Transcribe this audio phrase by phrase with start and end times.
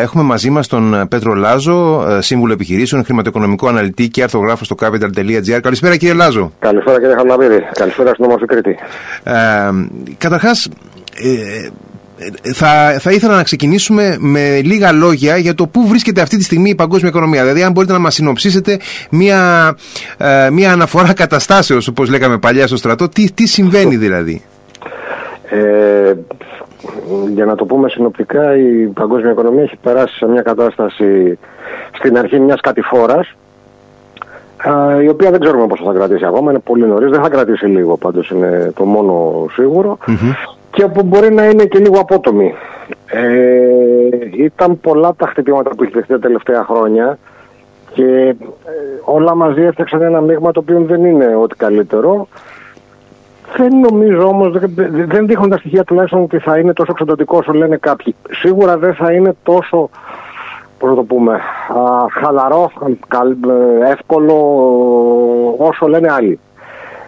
[0.00, 5.60] Έχουμε μαζί μας τον Πέτρο Λάζο, ε, σύμβουλο επιχειρήσεων, χρηματοοικονομικό αναλυτή και αρθογράφο στο capital.gr.
[5.62, 6.52] Καλησπέρα κύριε Λάζο.
[6.58, 7.62] Καλησπέρα κύριε Χαλαβίδη.
[7.72, 8.76] Καλησπέρα στην Όμορφη Κρήτη.
[9.22, 9.32] Ε,
[10.18, 10.68] Καταρχάς,
[11.14, 11.68] ε,
[12.54, 16.70] θα, θα ήθελα να ξεκινήσουμε με λίγα λόγια για το πού βρίσκεται αυτή τη στιγμή
[16.70, 17.42] η παγκόσμια οικονομία.
[17.42, 18.78] Δηλαδή, αν μπορείτε να μας συνοψίσετε
[19.10, 19.74] μία,
[20.16, 24.42] ε, μία αναφορά καταστάσεως, όπως λέγαμε παλιά στο στρατό, τι, τι συμβαίνει δηλαδή;
[25.50, 26.14] Ε,
[27.34, 31.38] για να το πούμε συνοπτικά, η παγκόσμια οικονομία έχει περάσει σε μια κατάσταση
[31.92, 33.34] στην αρχή μιας κατηφόρας,
[35.02, 36.50] η οποία δεν ξέρουμε πόσο θα κρατήσει ακόμα.
[36.50, 39.46] Είναι πολύ νωρίς, δεν θα κρατήσει λίγο πάντως, είναι το μόνο
[40.70, 42.54] Και που μπορεί να είναι και λίγο απότομη.
[43.06, 47.18] Ε, ήταν πολλά τα χτυπήματα που έχει δεχτεί τα τελευταία χρόνια
[47.92, 48.36] και ε,
[49.04, 52.28] όλα μαζί έφτιαξαν ένα μείγμα το οποίο δεν είναι ό,τι καλύτερο.
[53.56, 54.58] Δεν νομίζω όμως,
[55.06, 58.14] δεν δείχνουν τα στοιχεία τουλάχιστον ότι θα είναι τόσο εξαντλητικό όσο λένε κάποιοι.
[58.30, 59.90] Σίγουρα δεν θα είναι τόσο,
[60.78, 61.40] πώς το πούμε,
[62.20, 64.34] χαλαρό, ε, εύκολο
[65.58, 66.38] όσο λένε άλλοι.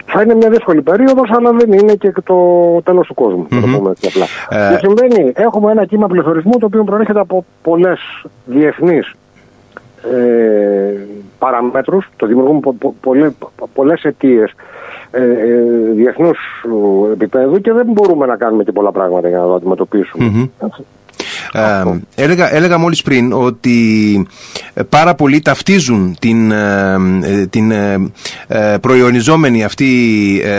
[0.07, 2.37] Θα είναι μια δύσκολη περίοδος, αλλά δεν είναι και το
[2.85, 3.45] τέλος του κόσμου.
[3.45, 3.61] Mm-hmm.
[3.61, 4.25] Το πούμε έτσι απλά.
[4.49, 4.71] Ε...
[4.71, 8.01] Και συμβαίνει, έχουμε ένα κύμα πληθωρισμού το οποίο προέρχεται από πολλές
[8.45, 9.15] διεθνείς
[10.11, 11.07] ε,
[11.39, 13.33] παραμέτρους, το δημιουργούν πο, πο, πολλές,
[13.75, 14.55] πολλές αιτίες
[15.11, 15.63] ε, ε,
[15.95, 16.39] διεθνούς
[17.13, 20.51] επίπεδου και δεν μπορούμε να κάνουμε και πολλά πράγματα για να το αντιμετωπίσουμε.
[21.53, 21.83] Ε,
[22.15, 24.27] έλεγα, έλεγα μόλις πριν ότι
[24.89, 26.97] πάρα πολλοί ταυτίζουν την, ε,
[27.51, 28.11] την ε,
[28.81, 29.91] προϊονιζόμενη αυτή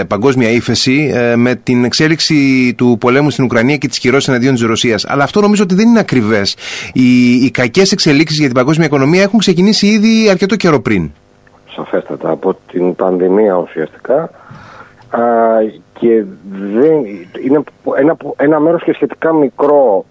[0.08, 5.05] παγκόσμια ύφεση με την εξέλιξη του πολέμου στην Ουκρανία και της κυρώσης εναντίον της Ρωσίας.
[5.05, 6.55] Αλλά αυτό νομίζω ότι δεν είναι ακριβές.
[6.94, 11.11] Οι, οι κακές εξελίξεις για την παγκόσμια οικονομία έχουν ξεκινήσει ήδη αρκετό καιρό πριν.
[11.75, 12.30] Σαφέστατα.
[12.30, 14.30] Από την πανδημία ουσιαστικά
[15.09, 15.19] α,
[16.00, 17.05] και δεν,
[17.45, 17.63] είναι
[17.97, 20.05] ένα, ένα μέρος και σχετικά μικρό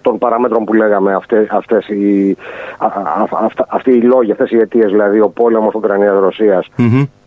[0.00, 2.36] των παραμέτρων που λέγαμε αυτές, αυτές οι,
[3.68, 6.66] αυτοί οι λόγοι, αυτές οι αιτίες δηλαδή ο πόλεμος Ουκρανίας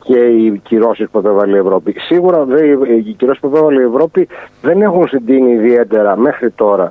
[0.04, 1.96] και οι κυρώσεις που επέβαλε η Ευρώπη.
[2.00, 2.66] Σίγουρα δε,
[3.06, 4.28] οι κυρώσεις που επέβαλε η Ευρώπη
[4.62, 6.90] δεν έχουν συντείνει ιδιαίτερα μέχρι τώρα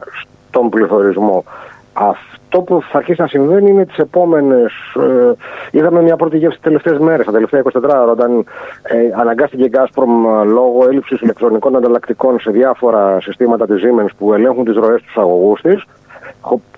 [0.49, 1.45] στον πληθωρισμό
[1.93, 4.73] αυτό που θα αρχίσει να συμβαίνει είναι τις επόμενες.
[4.97, 5.33] Ε,
[5.71, 8.45] είδαμε μια πρώτη γεύση τις τελευταίες μέρες, τα τελευταία 24 ώρα, όταν
[8.83, 14.33] ε, αναγκάστηκε η Gazprom ε, λόγω έλλειψης ηλεκτρονικών ανταλλακτικών σε διάφορα συστήματα της Siemens που
[14.33, 15.85] ελέγχουν τις ροές τους αγωγούς της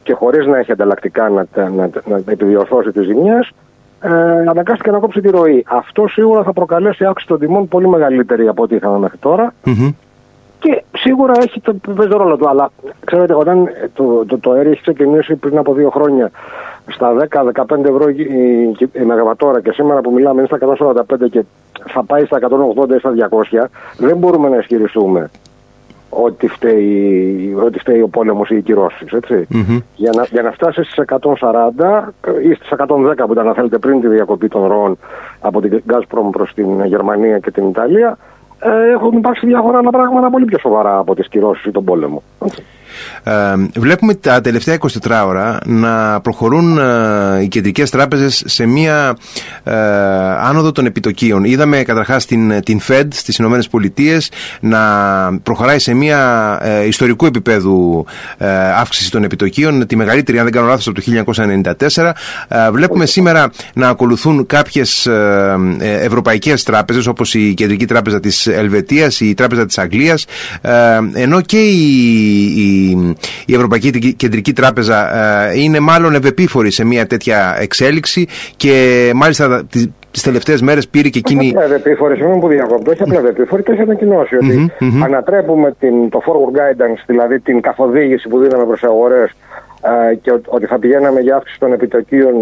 [0.02, 3.50] και χωρίς να έχει ανταλλακτικά να, να, να, να επιδιορθώσει τις ζημιές,
[4.00, 4.10] ε,
[4.48, 5.64] αναγκάστηκε να κόψει τη ροή.
[5.68, 9.18] Αυτό σίγουρα θα προκαλέσει αύξηση των τιμών πολύ μεγαλύτερη από ό,τι είχαμε μέχρι
[10.64, 12.48] και σίγουρα έχει το παίζει ρόλο του.
[12.48, 12.70] Αλλά
[13.04, 16.30] ξέρετε, όταν το, το, το αέριο έχει ξεκινήσει πριν από δύο χρόνια
[16.86, 18.14] στα 10-15 ευρώ η,
[18.92, 21.44] η, μεγαβατόρα και σήμερα που μιλάμε είναι στα 145 και
[21.86, 23.12] θα πάει στα 180 ή στα
[23.52, 23.64] 200,
[23.96, 25.30] δεν μπορούμε να ισχυριστούμε
[26.08, 29.08] ότι φταίει, ότι φταίει ο πόλεμος ή οι κυρώσεις,
[29.96, 32.08] Για, να, για να φτάσεις στις 140
[32.42, 32.86] ή στις 110
[33.26, 34.98] που ήταν, να θέλετε, πριν τη διακοπή των ροών
[35.40, 38.18] από την Gazprom προς την Γερμανία και την Ιταλία,
[38.64, 42.22] ε, έχουν υπάρξει διάφορα άλλα πράγματα πολύ πιο σοβαρά από τις κυρώσεις ή τον πόλεμο.
[43.22, 43.32] Ε,
[43.76, 49.16] βλέπουμε τα τελευταία 24 ώρα να προχωρούν ε, οι κεντρικές τράπεζες σε μία
[49.64, 49.74] ε,
[50.42, 51.44] άνοδο των επιτοκίων.
[51.44, 54.30] Είδαμε καταρχάς την, την Fed στις Ηνωμένες Πολιτείες
[54.60, 54.80] να
[55.42, 58.04] προχωράει σε μία ε, ιστορικού επίπεδου
[58.38, 61.24] ε, αύξηση των επιτοκίων, τη μεγαλύτερη αν δεν κάνω λάθος από το
[62.48, 62.70] 1994.
[62.72, 65.08] βλέπουμε σήμερα να ακολουθούν κάποιες
[65.78, 70.26] ευρωπαϊκές τράπεζες όπως η Κεντρική Τράπεζα της Ελβετίας, η Τράπεζα της Αγγλίας
[71.14, 71.94] ενώ και η
[73.46, 75.16] η, Ευρωπαϊκή Κεντρική Τράπεζα
[75.48, 78.26] ε, είναι μάλλον ευεπίφορη σε μια τέτοια εξέλιξη
[78.56, 79.66] και μάλιστα
[80.10, 81.40] τις τελευταίες μέρες πήρε και εκείνη.
[81.40, 84.72] Όχι απλά ευεπίφορη, συγγνώμη που διακόπτω, όχι απλά ευεπίφορη, το έχει ανακοινώσει ότι
[85.04, 89.34] ανατρέπουμε την, το forward guidance, δηλαδή την καθοδήγηση που δίναμε προς αγορές ε,
[90.22, 92.34] και ότι θα πηγαίναμε για αύξηση των επιτοκίων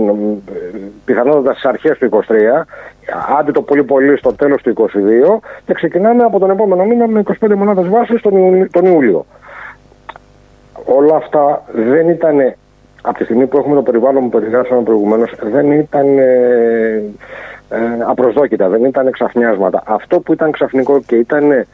[1.05, 2.35] πιθανότατα στις αρχές του 23,
[3.39, 4.89] άντε το πολύ πολύ στο τέλος του 22
[5.67, 9.27] και ξεκινάμε από τον επόμενο μήνα με 25 μονάδες βάσης τον, τον Ιούλιο
[10.85, 12.55] όλα αυτά δεν ήταν,
[13.03, 17.03] από τη στιγμή που έχουμε το περιβάλλον που περιγράψαμε προηγουμένως, δεν ήταν ε,
[17.69, 19.83] ε, απροσδόκητα, δεν ήταν ξαφνιάσματα.
[19.87, 21.67] Αυτό που ήταν ξαφνικό και ήταν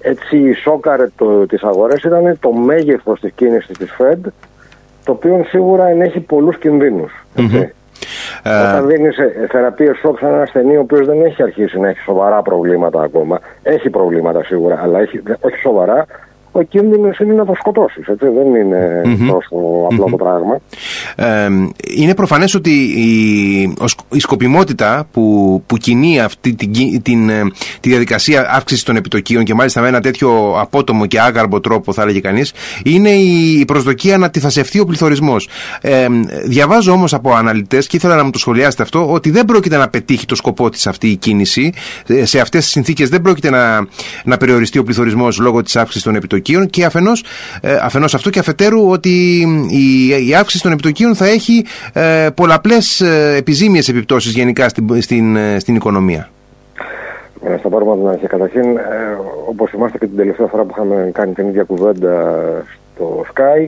[0.00, 4.28] έτσι σόκαρε το, τις αγορές ήταν το μέγεθος της κίνησης της Fed,
[5.06, 7.12] το οποίο σίγουρα ενέχει πολλούς κινδύνους.
[8.44, 9.16] Όταν δίνεις
[9.50, 13.40] θεραπεία σοκ σε ένα ασθενή ο οποίος δεν έχει αρχίσει να έχει σοβαρά προβλήματα ακόμα,
[13.62, 16.06] έχει προβλήματα σίγουρα, αλλά έχει, όχι σοβαρά,
[16.58, 18.04] ο κίνδυνο είναι να το σκοτώσεις.
[18.18, 19.56] Δεν είναι τόσο
[19.90, 20.60] απλό το πράγμα.
[21.16, 21.48] Ε,
[21.96, 23.62] είναι προφανές ότι η,
[24.12, 27.42] η σκοπιμότητα που, που κινεί αυτή την, την, ε,
[27.80, 32.02] τη διαδικασία αύξησης των επιτοκίων και μάλιστα με ένα τέτοιο απότομο και άγαρμπο τρόπο, θα
[32.02, 32.52] έλεγε κανείς,
[32.84, 35.48] είναι η, προσδοκία να τυθασευτεί ο πληθωρισμός.
[35.80, 36.06] Ε,
[36.44, 39.88] διαβάζω όμως από αναλυτές και ήθελα να μου το σχολιάσετε αυτό, ότι δεν πρόκειται να
[39.88, 41.72] πετύχει το σκοπό της αυτή η κίνηση.
[42.06, 43.86] Ε, σε αυτές τις συνθήκες δεν πρόκειται να,
[44.24, 47.24] να περιοριστεί ο πληθωρισμός λόγω της αύξησης των επιτοκίων και αφενός
[47.60, 49.40] ε, αφενός αυτό και αφετέρου ότι
[49.70, 55.36] η, η αύξηση των επιτοκίων θα έχει ε, πολλαπλές ε, επιζήμιες επιπτώσεις γενικά στην, στην,
[55.36, 56.30] ε, στην οικονομία.
[57.44, 58.26] Ε, στα πάρουμε από την αρχή.
[58.26, 58.82] Καταρχήν, ε,
[59.48, 62.34] όπως είμαστε και την τελευταία φορά που είχαμε κάνει την ίδια κουβέντα
[62.94, 63.66] στο Sky,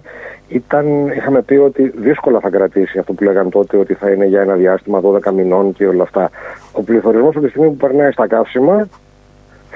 [0.49, 4.41] ήταν, είχαμε πει ότι δύσκολα θα κρατήσει αυτό που λέγανε τότε ότι θα είναι για
[4.41, 6.31] ένα διάστημα 12 μηνών και όλα αυτά.
[6.73, 8.89] Ο πληθωρισμός από τη στιγμή που περνάει στα καύσιμα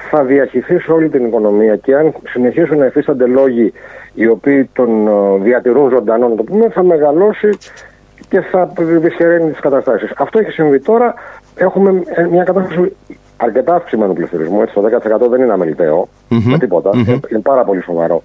[0.09, 3.73] θα διαχυθεί σε όλη την οικονομία και αν συνεχίσουν να υφίστανται λόγοι
[4.13, 7.49] οι οποίοι τον ε, διατηρούν ζωντανό, να το πούμε, θα μεγαλώσει
[8.29, 10.11] και θα δυσχεραίνει τις καταστάσεις.
[10.17, 11.13] Αυτό έχει συμβεί τώρα.
[11.55, 12.95] Έχουμε μια κατάσταση
[13.37, 14.61] αρκετά αυξημένου πληθωρισμού.
[14.61, 14.81] Έτσι, το
[15.25, 16.41] 10% δεν είναι αμεληταίο mm-hmm.
[16.45, 16.89] με τίποτα.
[16.93, 17.31] Mm-hmm.
[17.31, 18.23] Είναι πάρα πολύ σοβαρό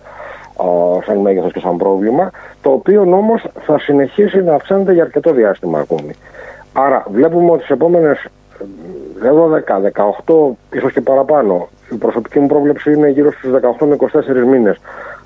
[1.05, 2.31] σαν μέγεθος και σαν πρόβλημα,
[2.63, 6.15] το οποίο όμως θα συνεχίσει να αυξάνεται για αρκετό διάστημα ακόμη.
[6.73, 8.27] Άρα βλέπουμε ότι στι επόμενες
[9.23, 9.81] 12,
[10.27, 14.81] 18, ίσως και παραπάνω, η προσωπική μου πρόβλεψη είναι γύρω στους 18 με 24 μήνες.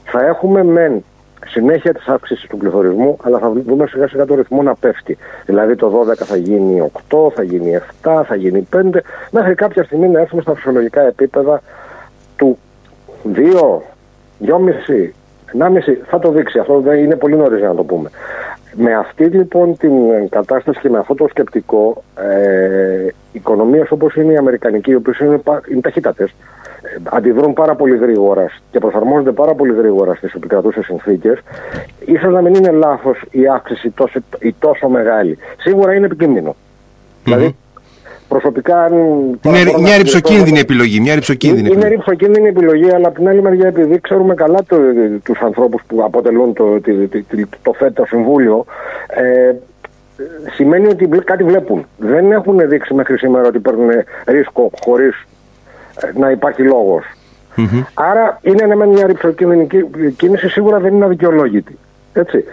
[0.04, 1.04] Θα έχουμε μεν
[1.46, 5.18] συνέχεια της αύξησης του πληθωρισμού, αλλά θα δούμε σιγά σιγά το ρυθμό να πέφτει.
[5.46, 9.00] Δηλαδή το 12 θα γίνει 8, θα γίνει 7, θα γίνει 5,
[9.30, 11.62] μέχρι κάποια στιγμή να έρθουμε στα φυσιολογικά επίπεδα
[12.36, 12.58] του
[13.34, 13.38] 2,
[14.46, 15.12] 2,5,
[15.58, 16.58] 1,5 θα το δείξει.
[16.58, 18.10] Αυτό δεν είναι πολύ νωρίς να το πούμε.
[18.76, 19.92] Με αυτή λοιπόν την
[20.28, 25.40] κατάσταση και με αυτό το σκεπτικό, ε, οικονομίες όπως είναι η Αμερικανική, οι οποίες είναι,
[25.70, 26.30] είναι ταχύτατες,
[26.82, 31.38] ε, αντιδρούν πάρα πολύ γρήγορα και προσαρμόζονται πάρα πολύ γρήγορα στις επικρατούσες συνθήκες,
[32.04, 35.38] ίσως να μην είναι λάθος η αύξηση τόσο, η τόσο μεγάλη.
[35.58, 36.56] Σίγουρα είναι επικίνδυνο.
[37.24, 37.56] Δηλαδή,
[38.32, 38.88] προσωπικά.
[39.42, 41.00] Είναι μια ρηψοκίνδυνη επιλογή.
[41.00, 44.76] Μια ρηψοκίνδυνη είναι ρηψοκίνδυνη επιλογή, αλλά από την άλλη μεριά, επειδή ξέρουμε καλά το,
[45.22, 46.90] τους ανθρώπους που αποτελούν το, το,
[47.62, 48.64] το, το συμβούλιο,
[49.06, 49.54] ε,
[50.54, 51.86] σημαίνει ότι κάτι βλέπουν.
[51.96, 53.90] Δεν έχουν δείξει μέχρι σήμερα ότι παίρνουν
[54.26, 55.26] ρίσκο χωρίς
[56.00, 56.62] ε, να υπάρχει
[57.94, 59.66] Άρα είναι μια ρηψοκίνδυνη
[60.16, 61.78] κίνηση, σίγουρα δεν είναι αδικαιολόγητη.
[62.12, 62.44] Έτσι.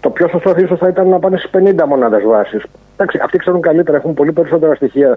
[0.00, 2.62] Το πιο σωστό ίσω θα ήταν να πάνε στις 50 μονάδες βάσης.
[2.98, 5.16] Εντάξει, αυτοί ξέρουν καλύτερα, έχουν πολύ περισσότερα στοιχεία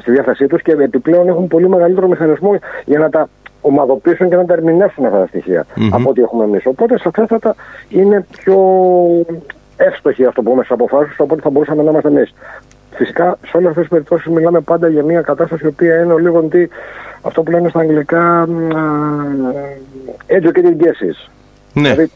[0.00, 3.28] στη διάθεσή τους και επιπλέον έχουν πολύ μεγαλύτερο μηχανισμό για να τα
[3.60, 5.88] ομαδοποιήσουν και να τα ερμηνεύσουν αυτά τα στοιχεία mm-hmm.
[5.92, 6.66] από ό,τι έχουμε εμείς.
[6.66, 7.54] Οπότε σαφέστατα
[7.88, 8.58] είναι πιο
[9.76, 12.34] εύστοχοι αυτό που πούμε στις αποφάσεις από ό,τι θα μπορούσαμε να είμαστε εμείς.
[12.90, 16.42] Φυσικά σε όλες αυτές τις περιπτώσεις μιλάμε πάντα για μια κατάσταση η οποία είναι λίγο
[16.42, 16.68] τι,
[17.22, 18.48] αυτό που λένε στα αγγλικά
[20.26, 21.28] educated guesses.
[21.72, 21.90] Ναι.
[21.90, 22.10] Δηλαδή,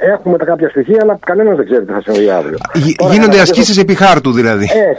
[0.00, 2.58] έχουμε τα κάποια στοιχεία, αλλά κανένας δεν ξέρει τι θα συμβεί αύριο.
[3.12, 4.64] Γίνονται ασκήσεις επί χάρτου δηλαδή.
[4.64, 4.92] Ε,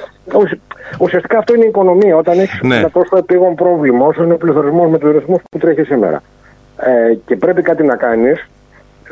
[1.00, 2.16] ουσιαστικά αυτό είναι η οικονομία.
[2.16, 2.76] Όταν έχεις ναι.
[2.76, 6.22] ένα τόσο επίγον πρόβλημα, όσο είναι ο πληθωρισμός με τους ρυθμούς που τρέχει σήμερα,
[6.78, 8.48] ε, και πρέπει κάτι να κάνεις,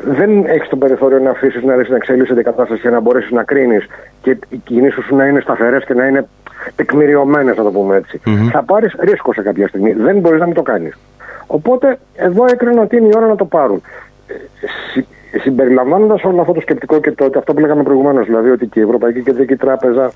[0.04, 3.30] δεν έχεις το περιθώριο να αφήσεις να ρίξει να εξελίσσεται η κατάσταση και να μπορέσεις
[3.30, 3.86] να κρίνεις
[4.22, 6.28] και οι κινήσεις σου να είναι σταθερές και να είναι
[6.76, 8.20] τεκμηριωμένες, να το πούμε έτσι.
[8.26, 8.48] Mm-hmm.
[8.52, 9.92] Θα πάρεις ρίσκο σε κάποια στιγμή.
[9.92, 10.98] Δεν μπορείς να μην το κάνεις.
[11.46, 13.82] Οπότε εδώ έκρινα ότι είναι η ώρα να το πάρουν.
[14.26, 15.00] Ε,
[15.42, 18.82] Συμπεριλαμβάνοντας όλο αυτό το σκεπτικό και το, αυτό που λέγαμε προηγουμένως, δηλαδή ότι και η
[18.82, 20.10] Ευρωπαϊκή Κεντρική Τράπεζα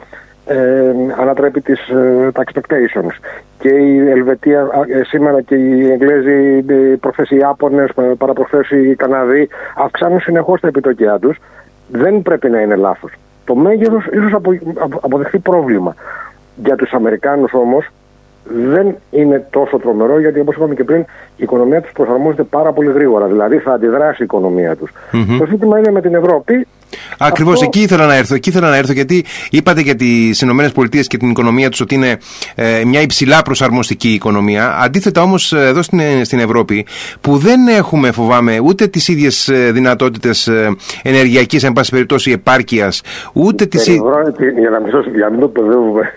[0.46, 3.16] ε, ανατρέπει τις, ε, τα expectations
[3.58, 6.62] και η Ελβετία ε, σήμερα και οι Εγγλέζοι
[7.00, 11.38] προχθές οι Ιάπωνες παραπροχθές οι Καναδοί αυξάνουν συνεχώς τα επιτοκιά τους.
[11.88, 13.12] Δεν πρέπει να είναι λάθος.
[13.44, 14.58] Το μέγεθος ίσως απο,
[15.00, 15.94] αποδεχθεί πρόβλημα.
[16.56, 17.88] Για τους Αμερικάνους όμως
[18.54, 21.06] δεν είναι τόσο τρομερό γιατί όπως είπαμε και πριν η
[21.42, 23.26] οικονομία τους προσαρμόζεται πάρα πολύ γρήγορα.
[23.26, 24.92] Δηλαδή θα αντιδράσει η οικονομία τους.
[25.38, 26.66] Το ζήτημα είναι με την Ευρώπη
[27.18, 27.64] Ακριβώς Αυτό...
[27.64, 28.34] εκεί ήθελα να έρθω.
[28.34, 32.18] Εκεί ήθελα να έρθω γιατί είπατε για τις ΗΠΑ και την οικονομία τους ότι είναι
[32.54, 34.78] ε, μια υψηλά προσαρμοστική οικονομία.
[34.80, 36.86] Αντίθετα όμως ε, εδώ στην, ε, στην Ευρώπη
[37.20, 43.66] που δεν έχουμε φοβάμαι ούτε τις ίδιες δυνατότητες ε, ενεργειακής, εν πάση περιπτώσει, επάρκειας, ούτε
[43.66, 43.86] τις.
[43.86, 46.12] Για να μην, για να μην το παιδεύουμε,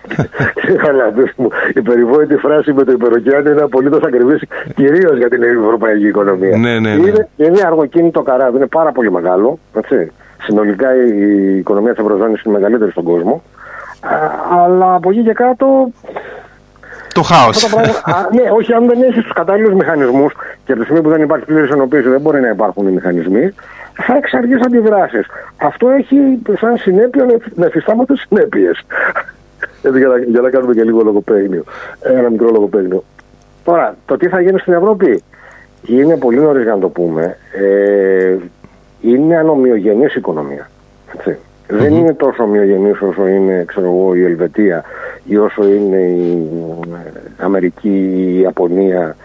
[1.74, 4.42] η περιβόητη φράση με το υπεροκειάνιο είναι απολύτως ακριβής
[4.76, 6.58] κυρίως για την ευρωπαϊκή οικονομία.
[6.58, 7.08] Ναι, ναι, ναι.
[7.08, 9.60] Είναι, είναι αργοκίνητο καράβι, είναι πάρα πολύ μεγάλο.
[9.74, 10.12] Έτσι.
[10.44, 13.44] Συνολικά η οικονομία της Ευρωζώνης είναι μεγαλύτερη στον κόσμο.
[14.52, 15.92] Αλλά από εκεί και κάτω.
[17.14, 17.74] Το χάος.
[18.36, 20.34] ναι, όχι, αν δεν έχεις τους κατάλληλους μηχανισμούς
[20.66, 23.54] και από τη στιγμή που δεν υπάρχει πλήρης ενοποίησης δεν μπορεί να υπάρχουν οι μηχανισμοί,
[23.94, 25.26] θα έχεις αργές αντιδράσεις.
[25.58, 28.86] Αυτό έχει σαν συνέπεια να εφιστάμαστε συνέπειες.
[29.98, 31.64] για, να, για να κάνουμε και λίγο λογοπαίγνιο.
[32.02, 33.04] Ένα μικρό λογοπαίγνιο.
[33.64, 35.24] Τώρα, το τι θα γίνει στην Ευρώπη
[35.86, 37.38] είναι πολύ νωρίς για να το πούμε.
[37.52, 38.36] Ε,
[39.04, 40.70] είναι ανομοιογενής οικονομία.
[41.68, 44.84] Δεν είναι τόσο ομοιογενής όσο είναι ξέρω εγώ, η Ελβετία
[45.24, 46.50] ή όσο είναι η
[47.38, 49.16] Αμερική, η Ιαπωνία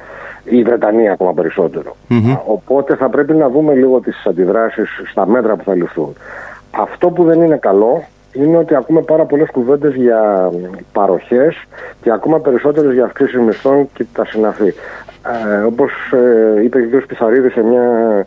[0.44, 1.32] ή η Βρετανία ακόμα
[2.46, 6.12] Οπότε θα πρέπει να δούμε λίγο τις αντιδράσεις στα μέτρα που θα ληφθούν.
[6.70, 10.50] Αυτό που δεν είναι καλό είναι ότι ακούμε πάρα πολλές κουβέντες για
[10.92, 11.64] παροχές
[12.02, 14.74] και ακόμα περισσότερες για αυξήσεις μισθών και τα συναφή.
[15.52, 15.92] Ε, Όπως
[16.56, 17.06] ε, είπε ο κ.
[17.06, 18.26] Πιθαρίδης σε μια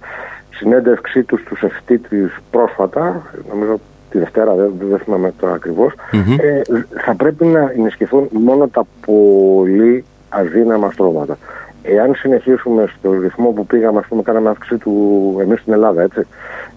[0.62, 6.62] συνέντευξή τους στου ευθύτρε πρόσφατα, νομίζω τη Δευτέρα, δεν, δεν θυμάμαι το ακριβω ε,
[7.06, 11.38] θα πρέπει να ενισχυθούν μόνο τα πολύ αδύναμα στρώματα.
[11.84, 14.94] Εάν συνεχίσουμε στο ρυθμό που πήγαμε, ας πούμε, κάναμε αύξηση του
[15.42, 16.28] εμείς στην Ελλάδα, έτσι.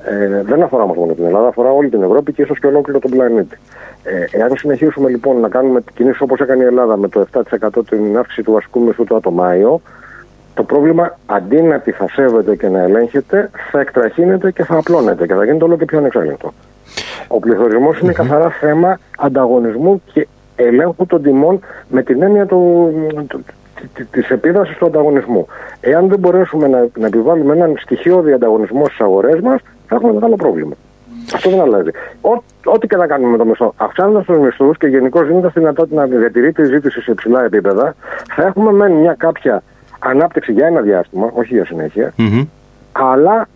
[0.04, 3.10] Ε, δεν αφορά μόνο την Ελλάδα, αφορά όλη την Ευρώπη και ίσως και ολόκληρο τον
[3.10, 3.58] πλανήτη.
[4.04, 8.18] Ε, εάν συνεχίσουμε λοιπόν να κάνουμε κινήσεις όπως έκανε η Ελλάδα με το 7% την
[8.18, 9.80] αύξηση του βασικού μισθού το Μάιο,
[10.54, 15.44] το πρόβλημα αντί να επιθασεύεται και να ελέγχεται, θα εκτραχύνεται και θα απλώνεται και θα
[15.44, 16.52] γίνεται όλο και πιο ανεξέλεγκτο.
[17.28, 22.90] Ο πληθωρισμός είναι καθαρά θέμα ανταγωνισμού και ελέγχου των τιμών με την έννοια του,
[24.10, 25.46] της επίδραση του ανταγωνισμού.
[25.80, 30.36] Εάν δεν μπορέσουμε να, να επιβάλλουμε έναν στοιχειώδη ανταγωνισμό στις αγορές μας, θα έχουμε μεγάλο
[30.36, 30.74] πρόβλημα.
[31.34, 31.90] Αυτό δεν αλλάζει.
[32.64, 36.06] Ό,τι και να κάνουμε με το μισθό, αυξάνοντας τους μισθούς και γενικώς δίνοντας τη δυνατότητα
[36.06, 37.94] να διατηρείται η ζήτηση σε υψηλά επίπεδα,
[38.34, 39.62] θα έχουμε μεν μια κάποια
[40.04, 42.14] ανάπτυξη για ένα διάστημα, όχι για συνέχεια,
[42.92, 43.48] αλλά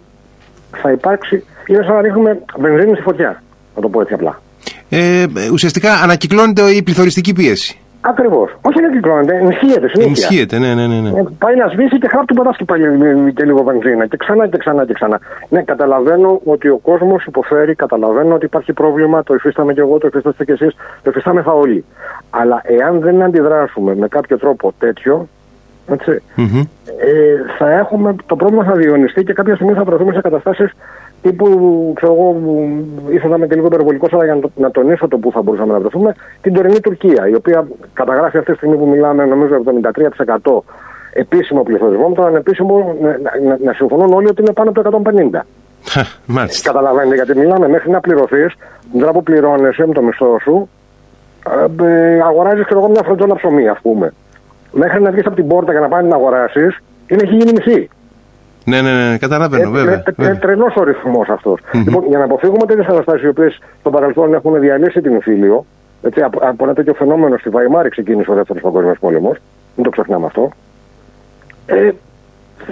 [0.76, 1.44] θα υπάρξει.
[1.66, 3.42] Είναι σαν να ρίχνουμε βενζίνη στη φωτιά,
[3.76, 4.40] να το πω έτσι απλά.
[4.88, 7.78] Ε, ουσιαστικά ανακυκλώνεται η πληθωριστική πίεση.
[8.00, 8.56] Ακριβώς.
[8.60, 10.04] Όχι να κυκλώνεται, ενισχύεται συνέχεια.
[10.04, 11.00] Ενισχύεται, ναι, ναι, ναι.
[11.00, 11.08] ναι.
[11.08, 12.84] Ε, πάει να σβήσει και χάπτου πατάς και πάλι
[13.32, 14.06] και λίγο βενζίνα.
[14.06, 15.20] Και ξανά και ξανά και ξανά.
[15.48, 20.06] Ναι, καταλαβαίνω ότι ο κόσμος υποφέρει, καταλαβαίνω ότι υπάρχει πρόβλημα, το υφίσταμε και εγώ, το
[20.06, 21.84] υφίσταστε και εσείς, το υφιστάμεθα όλοι.
[22.30, 25.28] Αλλά εάν δεν αντιδράσουμε με κάποιο τρόπο τέτοιο,
[25.92, 26.66] έτσι, mm-hmm.
[26.86, 30.72] ε, θα έχουμε, το πρόβλημα θα διονυστεί και κάποια στιγμή θα βρεθούμε σε καταστάσεις
[31.22, 31.46] τύπου,
[31.96, 32.36] ξέρω εγώ,
[33.10, 35.78] ήθελα να είμαι και λίγο υπερβολικός, αλλά για να, τονίσω το που θα μπορούσαμε να
[35.80, 39.62] βρεθούμε, την τωρινή Τουρκία, η οποία καταγράφει αυτή τη στιγμή που μιλάμε, νομίζω,
[40.42, 40.58] 73%
[41.12, 43.08] επίσημο πληθωρισμό, με τον ανεπίσημο να,
[43.48, 45.02] να, να, συμφωνούν όλοι ότι είναι πάνω από το
[45.32, 45.40] 150.
[46.26, 46.72] Μάλιστα.
[46.72, 48.54] Καταλαβαίνετε, γιατί μιλάμε μέχρι να πληρωθείς,
[48.92, 50.68] την ώρα που πληρώνεσαι με το μισθό σου,
[51.80, 54.12] ε, ε αγοράζεις μια φροντζόλα ψωμί, ας πούμε.
[54.72, 57.88] Μέχρι να βγεις από την πόρτα και να πάει να αγοράσεις, είναι έχει γίνει μισή.
[58.64, 60.02] Ναι, ναι, ναι, καταλαβαίνω, ε, βέβαια.
[60.16, 61.60] Είναι τρελός ο ρυθμός αυτός.
[61.72, 65.64] Λοιπόν, για να αποφύγουμε τέτοιες καταστάσει οι οποίες στο παρελθόν έχουν διαλύσει την Ιφίλιο,
[66.02, 69.36] έτσι, από, από ένα τέτοιο φαινόμενο στη Βαϊμάρη ξεκίνησε ο δεύτερος παγκόσμιος πόλεμος,
[69.76, 70.50] μην το ξεχνάμε αυτό.
[71.66, 71.90] Ε,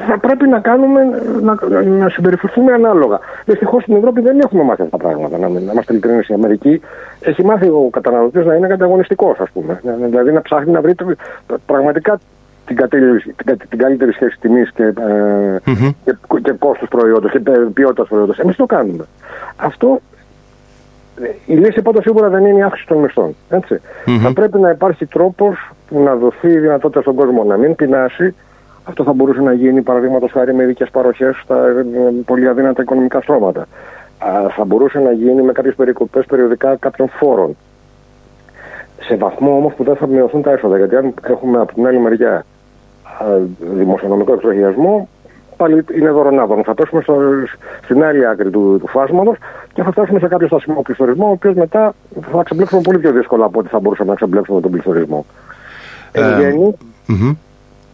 [0.08, 1.00] θα πρέπει να κάνουμε,
[1.42, 3.18] να, να συμπεριφερθούμε ανάλογα.
[3.44, 5.38] Δυστυχώς στην Ευρώπη δεν έχουμε μάθει αυτά τα πράγματα.
[5.38, 6.28] Να, να είμαστε ειλικρινείς.
[6.28, 6.80] Η Αμερική
[7.20, 9.80] έχει μάθει ο καταναλωτής να είναι ανταγωνιστικό, ας πούμε.
[10.08, 10.94] Δηλαδή να ψάχνει να βρει
[11.66, 12.18] πραγματικά
[12.66, 12.76] την,
[13.36, 14.92] την, την καλύτερη σχέση τιμής και, ε,
[15.66, 15.90] mm-hmm.
[16.04, 17.40] και, και κόστος προϊόντος και
[17.74, 18.38] ποιότητας προϊόντος.
[18.38, 19.04] Εμείς το κάνουμε.
[19.56, 20.00] Αυτό
[21.46, 23.36] η λύση πάντω σίγουρα δεν είναι η αύξηση των μισθών.
[24.22, 28.34] Θα πρέπει να υπάρχει τρόπος που να δοθεί η δυνατότητα στον κόσμο να μην πεινάσει.
[28.88, 31.84] Αυτό θα μπορούσε να γίνει παραδείγματος χάρη με ειδικές παροχές στα ε,
[32.24, 33.66] πολύ αδύνατα οικονομικά στρώματα.
[34.56, 37.56] Θα μπορούσε να γίνει με κάποιες περικοπές περιοδικά κάποιων φόρων.
[39.00, 40.76] Σε βαθμό όμως που δεν θα μειωθούν τα έσοδα.
[40.76, 42.44] Γιατί αν έχουμε από την άλλη μεριά
[43.58, 45.08] δημοσιονομικό εξοχιασμό,
[45.56, 46.64] πάλι είναι δωρονάδων.
[46.64, 47.16] Θα πέσουμε στο,
[47.84, 49.36] στην άλλη άκρη του, του φάσματος
[49.72, 51.94] και θα φτάσουμε σε κάποιο στασιμό πληθωρισμό, ο οποίος μετά
[52.32, 55.26] θα ξεμπλέξουμε πολύ πιο δύσκολα από ό,τι θα μπορούσαμε να ξεμπλέξουμε τον πληθωρισμό.
[56.12, 56.76] Ε, Εν γέννη,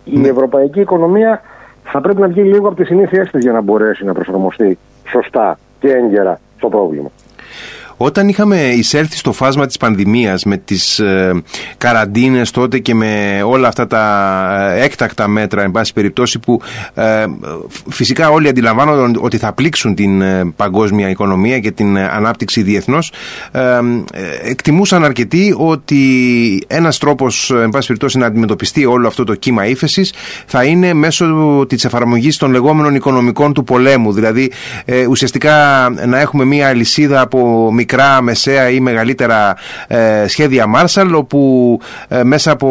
[0.05, 0.29] η ναι.
[0.29, 1.43] ευρωπαϊκή οικονομία
[1.85, 5.59] θα πρέπει να βγει λίγο από τις συνήθειές της για να μπορέσει να προσαρμοστεί σωστά
[5.81, 7.11] και έγκαιρα στο πρόβλημα.
[8.05, 11.43] Όταν είχαμε εισέλθει στο φάσμα της πανδημίας με τις ε,
[11.79, 14.03] καραντίνες τότε και με όλα αυτά τα
[14.75, 16.61] ε, έκτακτα μέτρα εν πάση περιπτώσει που
[16.95, 17.25] ε,
[17.89, 23.13] φυσικά όλοι αντιλαμβάνονται ότι θα πλήξουν την ε, παγκόσμια οικονομία και την ανάπτυξη διεθνώς
[24.43, 25.99] εκτιμούσαν αρκετοί ότι
[26.67, 30.13] ένας τρόπος εν πάση περιπτώσει να αντιμετωπιστεί όλο αυτό το κύμα ύφεσης
[30.47, 31.27] θα είναι μέσω
[31.69, 34.13] της εφαρμογής των λεγόμενων οικονομικών του πολέμου.
[34.13, 34.51] Δηλαδή
[35.09, 37.92] ουσιαστικά να έχουμε μια αλυσίδα από μικρά,
[38.23, 39.57] μεσαία ή μεγαλύτερα
[39.87, 42.69] ε, σχέδια Marshall όπου ε, μέσα από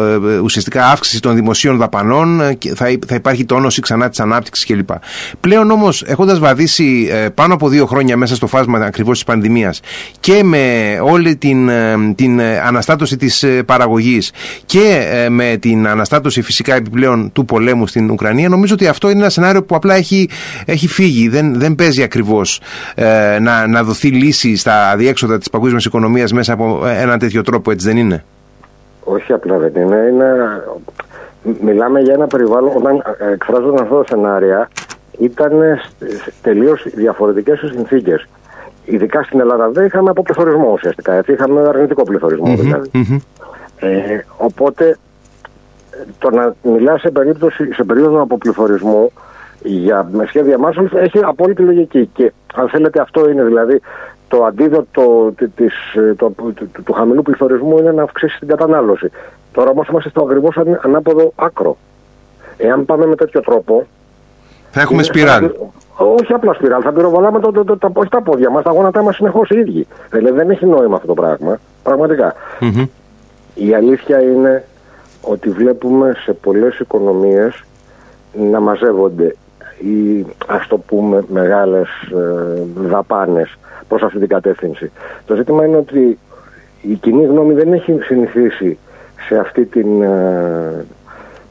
[0.00, 2.40] ε, ουσιαστικά αύξηση των δημοσίων δαπανών
[2.74, 4.90] θα, θα υπάρχει τόνωση ξανά της ανάπτυξης κλπ.
[5.40, 9.80] Πλέον όμως έχοντας βαδίσει πάνω από δύο χρόνια μέσα στο φάσμα ακριβώς της πανδημίας
[10.20, 11.70] και με όλη την,
[12.14, 14.32] την αναστάτωση της παραγωγής
[14.66, 19.30] και με την αναστάτωση φυσικά επιπλέον του πολέμου στην Ουκρανία νομίζω ότι αυτό είναι ένα
[19.30, 20.28] σενάριο που απλά έχει,
[20.64, 22.60] έχει φύγει δεν, δεν παίζει ακριβώς
[23.40, 27.86] να, να δοθεί λύση στα αδιέξοδα της παγκόσμιας οικονομίας μέσα από έναν τέτοιο τρόπο, έτσι
[27.86, 28.24] δεν είναι;
[29.04, 29.96] Όχι απλά δεν είναι.
[30.12, 30.26] είναι
[31.60, 34.68] μιλάμε για ένα περιβάλλον, όταν εκφράζονταν αυτά τα σενάρια,
[35.18, 35.52] ήταν
[36.42, 38.28] τελείως διαφορετικές οι συνθήκες.
[38.84, 41.12] Ειδικά στην Ελλάδα δεν είχαμε αποπληθωρισμό ουσιαστικά.
[41.12, 42.90] Έτσι, είχαμε αρνητικό πληθωρισμό δηλαδή.
[43.78, 44.98] Ε, οπότε
[46.18, 49.12] το να μιλάς σε, περίπτωση, σε περίοδο αποπληθωρισμού
[49.62, 52.10] για με σχέδια μάσων έχει απόλυτη λογική.
[52.14, 53.80] Και αν θέλετε αυτό είναι δηλαδή
[54.32, 55.74] το αντίδοτο της,
[56.16, 59.10] το, του, του, του, χαμηλού πληθωρισμού είναι να αυξήσει την κατανάλωση.
[59.52, 61.76] Τώρα όμως είμαστε στο ακριβώς ανάποδο άκρο.
[62.56, 63.86] Εάν πάμε με τέτοιο τρόπο.
[64.70, 65.50] Θα έχουμε σπιράλ.
[65.96, 69.02] όχι απλά σπιράλ, θα πυροβολάμε το, το, το, τα, όχι τα πόδια μας, τα γόνατά
[69.02, 69.86] μας συνεχώς οι ίδιοι.
[70.10, 71.58] Δηλαδή δεν έχει νόημα αυτό το πράγμα.
[71.82, 72.34] Πραγματικά.
[72.60, 72.88] Mm-hmm.
[73.54, 74.64] Η αλήθεια είναι
[75.22, 77.64] ότι βλέπουμε σε πολλές οικονομίες
[78.32, 79.36] να μαζεύονται
[79.84, 83.58] οι ας το πούμε μεγάλες ε, δαπάνες
[83.88, 84.90] προς αυτή την κατεύθυνση.
[85.26, 86.18] Το ζήτημα είναι ότι
[86.82, 88.78] η κοινή γνώμη δεν έχει συνηθίσει
[89.28, 90.84] σε αυτή την, ε,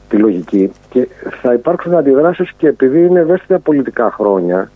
[0.10, 1.08] τη λογική και
[1.42, 4.72] θα υπάρξουν αντιδράσεις και επειδή είναι ευαίσθητα πολιτικά χρόνια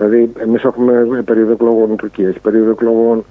[0.00, 3.24] δηλαδή εμείς έχουμε περίοδο εκλογών Τουρκία, έχει περίοδο εκλογών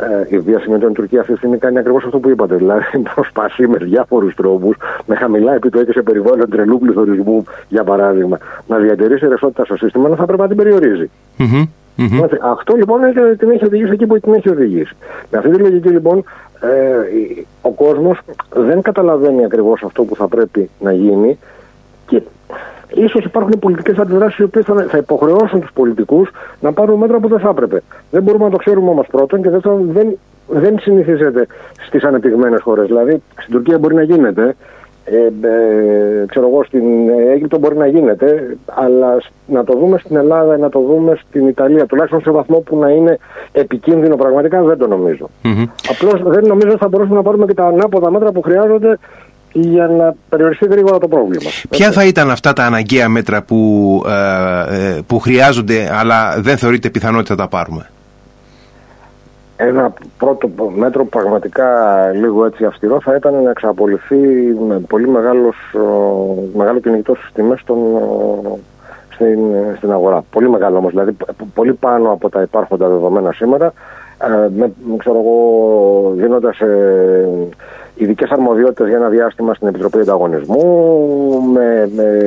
[0.00, 2.56] ε, η βία συμμετοχή Τουρκία αυτή τη στιγμή κάνει ακριβώς αυτό που είπατε.
[2.56, 4.76] Δηλαδή, προσπαθεί με διάφορους τρόπους,
[5.06, 10.16] με χαμηλά επιτόκια σε περιβάλλον τρελού πληθωρισμού, για παράδειγμα, να διατηρήσει ρευστότητα στο σύστημα, αλλά
[10.16, 11.10] θα πρέπει να την περιοριζει
[12.40, 13.00] Αυτό λοιπόν
[13.38, 14.96] την έχει οδηγήσει εκεί που την έχει οδηγήσει.
[15.30, 16.24] Με αυτή τη λογική λοιπόν
[16.60, 17.24] ε,
[17.60, 18.20] ο κόσμος
[18.54, 21.38] δεν καταλαβαίνει ακριβώς αυτό που θα πρέπει να γίνει
[22.06, 22.22] και
[22.94, 26.30] ίσως υπάρχουν πολιτικές αντιδράσεις οι οποίες θα, θα υποχρεώσουν τους πολιτικούς
[26.60, 27.82] να πάρουν μέτρα που δεν θα έπρεπε.
[28.10, 30.18] Δεν μπορούμε να το ξέρουμε όμως πρώτον και δεύτερον δεν,
[30.48, 31.46] δεν συνηθίζεται
[31.86, 32.86] στις ανεπτυγμένες χώρες.
[32.86, 34.56] Δηλαδή στην Τουρκία μπορεί να γίνεται,
[35.04, 40.58] ε, ε, ξέρω εγώ, στην Αίγυπτο μπορεί να γίνεται, αλλά να το δούμε στην Ελλάδα,
[40.58, 43.18] να το δούμε στην Ιταλία, τουλάχιστον σε βαθμό που να είναι
[43.52, 45.30] επικίνδυνο πραγματικά, δεν το νομίζω.
[45.44, 45.66] Mm-hmm.
[45.90, 48.98] Απλώς δεν νομίζω ότι θα μπορούσαμε να πάρουμε και τα ανάποδα μέτρα που χρειάζονται
[49.52, 51.50] για να περιοριστεί γρήγορα το πρόβλημα.
[51.68, 56.90] Ποια θα ήταν αυτά τα αναγκαία μέτρα που, ε, ε, που χρειάζονται αλλά δεν θεωρείται
[56.90, 57.90] πιθανότητα να τα πάρουμε;
[59.56, 61.66] Ένα πρώτο μέτρο πραγματικά
[62.14, 64.16] λίγο έτσι αυστηρό θα ήταν να εξαπολυθεί
[64.68, 65.56] με πολύ μεγάλος,
[66.54, 69.38] μεγάλο κυνηγητό στις τιμές στην,
[69.76, 70.24] στην αγορά.
[70.30, 71.16] Πολύ μεγάλο όμως, δηλαδή
[71.54, 73.72] πολύ πάνω από τα υπάρχοντα δεδομένα σήμερα, ε,
[74.28, 77.28] με, ξέρω εγώ, δίνοντας ε,
[77.94, 82.18] ειδικές αρμοδιότητες για ένα διάστημα στην Επιτροπή Ανταγωνισμού, με, με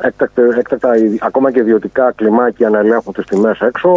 [0.00, 3.96] έκτακτα, έκτακτα, ακόμα και ιδιωτικά κλιμάκια να ελέγχουν τις τιμές έξω.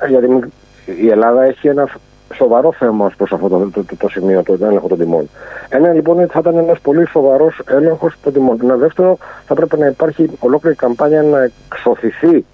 [0.00, 0.52] Ε, γιατί
[1.00, 1.88] η Ελλάδα έχει ένα
[2.34, 5.28] σοβαρό θέμα προς αυτό το, το, το, το, σημείο, το έλεγχο των τιμών.
[5.68, 8.58] Ένα λοιπόν θα ήταν ένας πολύ σοβαρός έλεγχος των τιμών.
[8.62, 12.44] Ένα δεύτερο, θα πρέπει να υπάρχει ολόκληρη καμπάνια να εξωθηθεί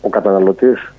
[0.00, 0.92] ο καταναλωτής,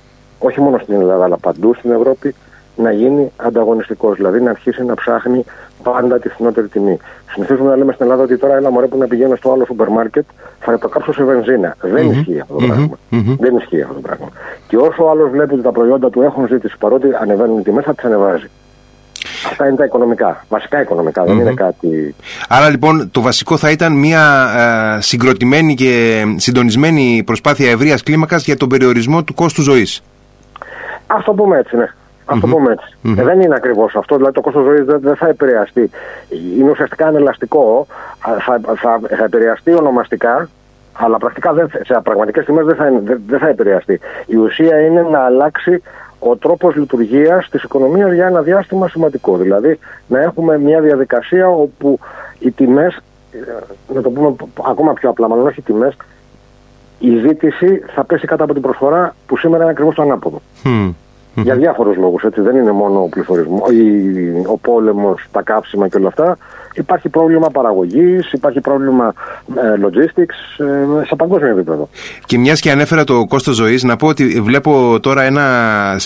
[0.46, 2.34] όχι μόνο στην Ελλάδα, αλλά παντού στην Ευρώπη,
[2.76, 4.16] να γίνει ανταγωνιστικός.
[4.16, 5.44] Δηλαδή να αρχίσει να ψάχνει
[5.82, 6.98] πάντα τη φθηνότερη τιμή.
[7.32, 9.88] Συνηθίζουμε να λέμε στην Ελλάδα ότι τώρα ένα μωρέ που να πηγαίνω στο άλλο σούπερ
[9.88, 10.24] μάρκετ
[10.60, 11.76] θα το κάψω σε βενζίνα.
[11.80, 12.98] Δεν ισχύει αυτό το πραγμα
[13.38, 14.28] Δεν ισχύει αυτό το πράγμα.
[14.66, 17.84] Και όσο ο άλλος βλέπει ότι τα προϊόντα του έχουν ζήτηση παρότι ανεβαίνουν οι τιμές,
[17.84, 18.50] θα τις ανεβάζει.
[19.46, 20.44] Αυτά είναι τα οικονομικά.
[20.48, 22.14] Βασικά οικονομικά, δεν είναι κάτι.
[22.48, 24.52] Άρα λοιπόν το βασικό θα ήταν μια
[24.96, 30.02] ε, συγκροτημένη και συντονισμένη προσπάθεια ευρείας κλίμακας για τον περιορισμό του κόστου ζωής.
[31.16, 31.88] Α το πούμε έτσι, ναι.
[32.24, 32.96] Α το πούμε έτσι.
[33.20, 34.16] Ε, δεν είναι ακριβώς αυτό.
[34.16, 35.90] Δηλαδή το κόστος ζωής δεν, θα επηρεαστεί.
[36.58, 37.86] Είναι ουσιαστικά ανελαστικό.
[38.18, 40.48] Θα, θα, θα επηρεαστεί ονομαστικά,
[40.92, 42.92] αλλά πρακτικά δεν, σε πραγματικές τιμέ δεν θα,
[43.26, 44.00] δεν, θα επηρεαστεί.
[44.26, 45.82] Η ουσία είναι να αλλάξει
[46.18, 49.36] ο τρόπος λειτουργίας της οικονομίας για ένα διάστημα σημαντικό.
[49.36, 51.98] Δηλαδή να έχουμε μια διαδικασία όπου
[52.38, 52.96] οι τιμές,
[53.32, 53.38] ε,
[53.94, 54.34] να το πούμε
[54.68, 55.96] ακόμα πιο απλά, μάλλον όχι οι τιμές,
[57.02, 60.40] η ζήτηση θα πέσει κάτω από την προσφορά που σήμερα είναι ακριβώς το ανάποδο.
[61.34, 62.24] Για διάφορους λόγους.
[62.34, 63.70] Δεν είναι μόνο ο πληθωρισμός,
[64.46, 66.36] ο πόλεμος, τα κάψιμα και όλα αυτά.
[66.74, 69.14] Υπάρχει πρόβλημα παραγωγής, υπάρχει πρόβλημα
[69.54, 71.88] ε, logistics ε, σε παγκόσμιο επίπεδο.
[72.26, 75.42] Και μιας και ανέφερα το κόστος ζωής, να πω ότι βλέπω τώρα ένα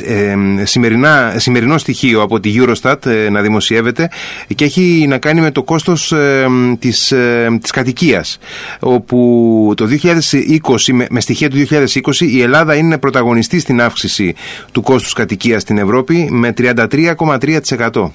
[0.04, 4.08] ε, σημερινά, σημερινό στοιχείο από τη Eurostat ε, να δημοσιεύεται
[4.54, 6.46] και έχει να κάνει με το κόστος ε,
[6.78, 7.14] της
[7.60, 8.38] της κατοικίας.
[8.80, 14.34] Όπου το 2020, με, με στοιχεία του 2020, η Ελλάδα είναι πρωταγωνιστή στην αύξηση
[14.72, 18.10] του κόστους κατοικίας στην Ευρώπη με 33,3%.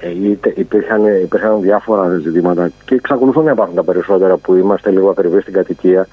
[0.00, 0.08] Ε,
[0.54, 5.52] υπήρχαν, υπήρχαν διάφορα ζητήματα και εξακολουθούν να υπάρχουν τα περισσότερα που είμαστε λίγο ακριβείς στην
[5.54, 6.06] κατοικία.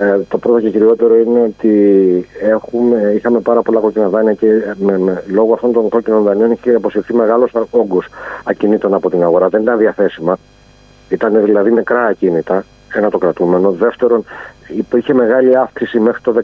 [0.00, 1.74] Ε, το πρώτο και κυριότερο είναι ότι
[2.40, 6.74] έχουμε, είχαμε πάρα πολλά κόκκινα δάνεια και με, με, λόγω αυτών των κόκκινων δανείων είχε
[6.74, 8.06] αποσυρθεί μεγάλος όγκος
[8.44, 9.48] ακινήτων από την αγορά.
[9.48, 10.38] Δεν ήταν διαθέσιμα.
[11.08, 12.64] Ήταν δηλαδή νεκρά ακίνητα.
[12.94, 13.70] Ένα το κρατούμενο.
[13.70, 14.24] Δεύτερον,
[14.76, 16.34] υπήρχε μεγάλη αύξηση μέχρι το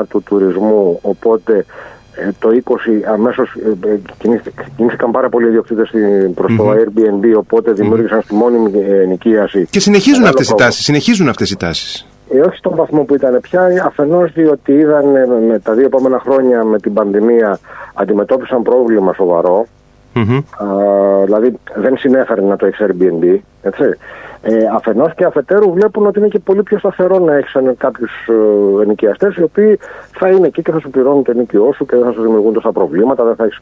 [0.00, 0.98] 19 του τουρισμού.
[1.02, 1.64] Οπότε
[2.14, 2.76] ε, το 20
[3.12, 4.00] αμέσως ε, ε,
[4.76, 5.90] κινήθηκαν πάρα πολλοί ιδιοκτήτες
[6.34, 8.70] προς το Airbnb οπότε δημιούργησαν στη μόνιμη
[9.02, 9.66] ενοικίαση.
[9.70, 12.06] Και συνεχίζουν αυτές οι τάσεις, συνεχίζουν αυτές οι τάσεις.
[12.34, 15.04] Ε, όχι στον βαθμό που ήταν πια, αφενός διότι είδαν
[15.48, 17.58] με τα δύο επόμενα χρόνια με την πανδημία
[17.94, 19.66] αντιμετώπισαν πρόβλημα σοβαρό.
[20.14, 20.42] Mm-hmm.
[20.56, 20.66] Α,
[21.24, 23.38] δηλαδή δεν συνέφερε να το έχει Airbnb.
[23.62, 23.84] Έτσι.
[24.44, 28.82] Ε, Αφενός και αφετέρου βλέπουν ότι είναι και πολύ πιο σταθερό να έχεις κάποιους ε,
[28.82, 29.78] ενοικιαστές οι οποίοι
[30.12, 32.52] θα είναι εκεί και θα σου πληρώνουν το ενοικιό σου και δεν θα σου δημιουργούν
[32.52, 33.24] τόσα προβλήματα.
[33.24, 33.60] Δεν θα έχεις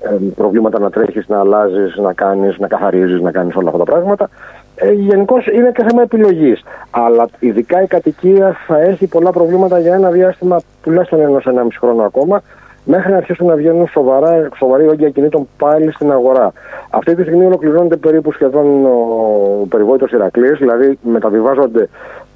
[0.00, 3.90] ε, προβλήματα να τρέχεις, να αλλάζεις, να κάνεις, να καθαρίζεις, να κάνεις όλα αυτά τα
[3.92, 4.28] πράγματα.
[4.74, 6.62] Ε, Γενικώς είναι και θέμα επιλογής.
[6.90, 12.42] Αλλά ειδικά η κατοικία θα έχει πολλά προβλήματα για ένα διάστημα τουλάχιστον ενό-ενάμιση χρόνο ακόμα
[12.84, 16.52] μέχρι να αρχίσουν να βγαίνουν σοβαρά, σοβαροί όγκοι ακινήτων πάλι στην αγορά.
[16.90, 21.88] Αυτή τη στιγμή ολοκληρώνεται περίπου σχεδόν ο περιβόητος Ηρακλής, δηλαδή μεταβιβάζονται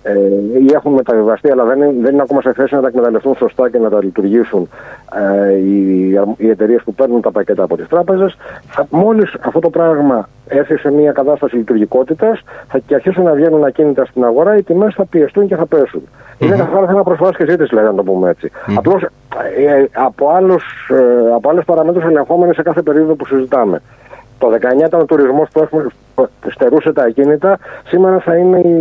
[0.07, 0.13] ε,
[0.59, 3.71] ή έχουν μεταβιβαστεί, αλλά δεν είναι, δεν είναι ακόμα σε θέση να τα εκμεταλλευτούν σωστά
[3.71, 4.69] και να τα λειτουργήσουν
[5.49, 8.37] ε, οι, οι εταιρείες που παίρνουν τα πακέτα από τις τράπεζες.
[8.91, 12.41] Μόλις αυτό το πράγμα έρθει σε μια κατάσταση λειτουργικότητας
[12.87, 16.03] και αρχίσουν να βγαίνουν ακίνητα στην αγορά, οι τιμές θα πιεστούν και θα πέσουν.
[16.03, 16.45] Mm-hmm.
[16.45, 18.51] Είναι καθαρά θέμα προσφορά και ζήτηση, λέγανε να το πούμε έτσι.
[18.53, 18.75] Mm-hmm.
[18.77, 20.31] Απλώς ε, από,
[20.89, 23.83] ε, από άλλε παραμέτρους ελεγχόμενε σε κάθε περίοδο που συζητάμε.
[24.39, 24.49] Το
[24.83, 25.87] 19 ήταν ο τουρισμός που έχουμε,
[26.51, 27.59] στερούσε τα ακίνητα.
[27.87, 28.77] Σήμερα θα είναι οι,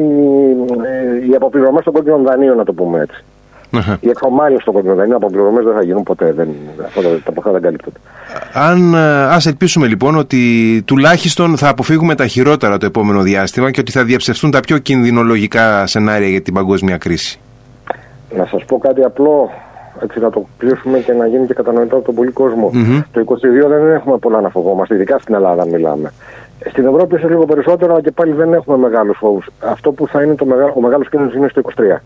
[0.85, 3.23] ε, οι αποπληρωμές των κόκκινων δανείων, να το πούμε έτσι.
[3.75, 3.97] Uh-huh.
[3.99, 6.31] Οι εξομάλειε των κόκκινων δανείων, αποπληρωμές δεν θα γίνουν ποτέ.
[6.31, 6.47] Δεν,
[6.85, 7.97] αυτά τα ποσά δεν καλύπτονται.
[8.53, 8.95] Αν
[9.29, 14.03] ας ελπίσουμε λοιπόν ότι τουλάχιστον θα αποφύγουμε τα χειρότερα το επόμενο διάστημα και ότι θα
[14.03, 17.39] διαψευστούν τα πιο κινδυνολογικά σενάρια για την παγκόσμια κρίση.
[18.37, 19.49] Να σας πω κάτι απλό
[20.01, 22.71] έτσι να το κλείσουμε και να γίνει και κατανοητό από τον πολύ κόσμο.
[22.73, 23.03] Mm-hmm.
[23.11, 23.23] Το
[23.65, 26.13] 22 δεν έχουμε πολλά να φοβόμαστε, ειδικά στην Ελλάδα μιλάμε.
[26.69, 29.49] Στην Ευρώπη είναι λίγο περισσότερο, αλλά και πάλι δεν έχουμε μεγάλους φόβους.
[29.59, 32.01] Αυτό που θα είναι το μεγάλο, ο μεγάλος κίνδυνος είναι στο 23.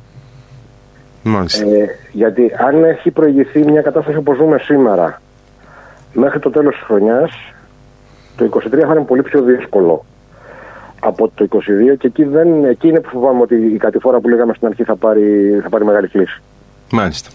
[1.24, 1.66] Μάλιστα.
[1.68, 5.22] Ε, γιατί αν έχει προηγηθεί μια κατάσταση όπως ζούμε σήμερα,
[6.14, 7.32] μέχρι το τέλος της χρονιάς,
[8.36, 10.06] το 23 θα είναι πολύ πιο δύσκολο
[11.00, 11.60] από το 22
[11.98, 14.96] και εκεί, δεν, εκεί είναι που φοβάμαι ότι η κατηφόρα που λέγαμε στην αρχή θα
[14.96, 16.42] πάρει, θα πάρει μεγάλη κλίση.
[16.92, 17.30] Μάλιστα.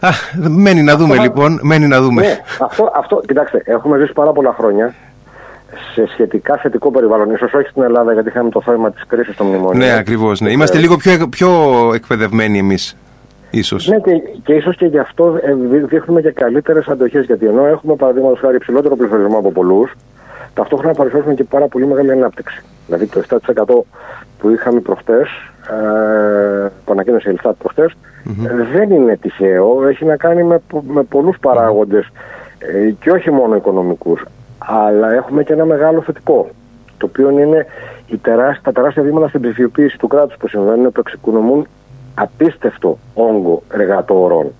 [0.00, 0.10] Α,
[0.48, 2.22] μένει να δούμε λοιπόν, μένει να δούμε.
[2.22, 4.94] Ναι, αυτό, αυτό, κοιτάξτε, έχουμε ζήσει πάρα πολλά χρόνια
[5.94, 7.30] σε σχετικά θετικό περιβάλλον.
[7.30, 9.76] ίσως όχι στην Ελλάδα, γιατί είχαμε το θέμα της κρίσης των μνημονίων.
[9.76, 10.40] Ναι, ακριβώς.
[10.40, 10.50] Ναι.
[10.50, 11.50] Είμαστε λίγο πιο, πιο
[11.94, 12.96] εκπαιδευμένοι εμείς.
[13.50, 13.88] Ίσως.
[13.88, 17.24] Ναι, και, και ίσως και γι' αυτό ε, δείχνουμε και καλύτερες αντοχές.
[17.24, 19.92] Γιατί ενώ έχουμε παραδείγματος χάρη υψηλότερο πληθωρισμό από πολλούς,
[20.54, 22.62] ταυτόχρονα παρουσιάζουμε και πάρα πολύ μεγάλη ανάπτυξη.
[22.86, 23.64] Δηλαδή το 7%
[24.38, 25.28] που είχαμε προχτές,
[25.70, 28.48] ε, που ανακοίνωσε η Ελστάτ προχτές, mm-hmm.
[28.72, 29.88] δεν είναι τυχαίο.
[29.88, 32.08] Έχει να κάνει με, με πολλούς παράγοντες
[32.58, 34.24] ε, και όχι μόνο οικονομικούς.
[34.66, 36.48] Αλλά έχουμε και ένα μεγάλο θετικό.
[36.98, 37.66] Το οποίο είναι
[38.06, 41.66] η τεράστια, τα τεράστια βήματα στην ψηφιοποίηση του κράτους που συμβαίνουν που εξοικονομούν
[42.14, 44.52] απίστευτο όγκο εργατόρων.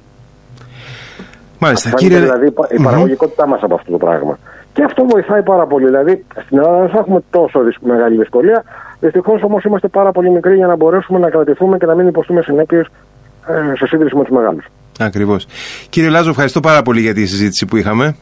[1.58, 1.90] Μάλιστα.
[1.90, 2.20] κύριε...
[2.20, 3.48] δηλαδή η παραγωγικότητά mm-hmm.
[3.48, 4.38] μας από αυτό το πράγμα.
[4.72, 5.84] Και αυτό βοηθάει πάρα πολύ.
[5.84, 8.64] Δηλαδή στην Ελλάδα δεν θα έχουμε τόσο μεγάλη δυσκολία.
[9.00, 12.42] Δυστυχώς όμως είμαστε πάρα πολύ μικροί για να μπορέσουμε να κρατηθούμε και να μην υποστούμε
[12.42, 12.86] συνέπειες
[13.46, 14.64] ε, σε σύγκριση με τους μεγάλους.
[14.98, 15.46] Ακριβώς.
[15.88, 18.16] Κύριε Λάζο, ευχαριστώ πάρα πολύ για τη συζήτηση που είχαμε.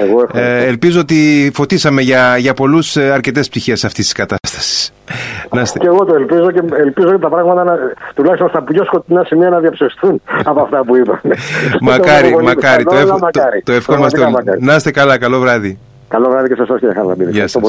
[0.00, 4.92] Εγώ ε, ελπίζω ότι φωτίσαμε για, για πολλούς ε, αρκετές πτυχές αυτής της κατάστασης.
[5.80, 7.76] Και εγώ το ελπίζω και ελπίζω ότι τα πράγματα να,
[8.14, 11.34] τουλάχιστον στα πιο σκοτεινά σημεία να διαψευστούν από αυτά που είπαμε.
[11.80, 12.84] μακάρι, μακάρι.
[12.84, 13.30] Το, το,
[13.64, 14.34] το ευχόμαστε όλοι.
[14.58, 15.78] Να είστε καλά, καλό βράδυ.
[16.08, 17.30] Καλό βράδυ και σε εσάς κύριε Χαρδαμπίδη.
[17.30, 17.62] Γεια σας.